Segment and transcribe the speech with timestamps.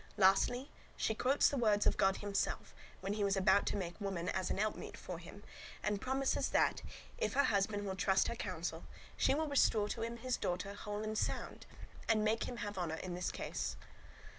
[0.17, 4.29] Lastly, she quotes the words of God himself, when he was about to make woman
[4.29, 5.43] as an help meet for man;
[5.83, 6.81] and promises that,
[7.19, 8.83] if her husband will trust her counsel,
[9.15, 11.67] she will restore to him his daughter whole and sound,
[12.09, 13.75] and make him have honour in this case.